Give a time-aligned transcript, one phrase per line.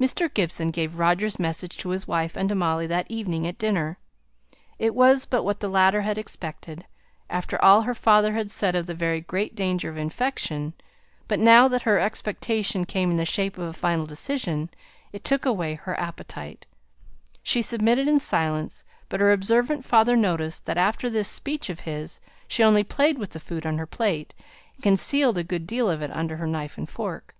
[0.00, 0.26] Mr.
[0.34, 3.98] Gibson gave Roger's message to his wife and to Molly that evening at dinner.
[4.80, 6.84] It was but what the latter had expected,
[7.30, 10.72] after all her father had said of the very great danger of infection;
[11.28, 14.70] but now that her expectation came in the shape of a final decision,
[15.12, 16.66] it took away her appetite.
[17.44, 22.18] She submitted in silence; but her observant father noticed that after this speech of his,
[22.48, 24.34] she only played with the food on her plate,
[24.74, 27.36] and concealed a good deal of it under her knife and fork.